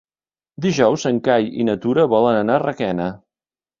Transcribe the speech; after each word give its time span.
Dijous 0.65 1.03
en 1.11 1.21
Cai 1.29 1.45
i 1.63 1.67
na 1.67 1.77
Tura 1.83 2.07
volen 2.15 2.39
anar 2.41 2.57
a 2.59 2.63
Requena. 2.67 3.11